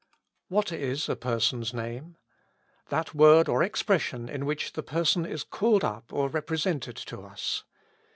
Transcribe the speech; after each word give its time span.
What 0.47 0.71
is 0.71 1.07
a 1.09 1.15
person's 1.15 1.75
name? 1.75 2.17
That 2.89 3.13
word 3.13 3.47
or 3.47 3.61
expression 3.61 4.29
in 4.29 4.47
which 4.47 4.73
the 4.73 4.81
person 4.81 5.27
is 5.27 5.43
called 5.43 5.83
up 5.83 6.11
or 6.11 6.27
represented 6.27 6.95
to 7.05 7.21
us. 7.21 7.65